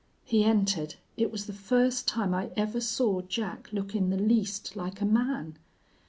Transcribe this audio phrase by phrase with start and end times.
[0.23, 0.95] He entered.
[1.15, 5.05] It was the first time I ever saw Jack look in the least like a
[5.05, 5.59] man.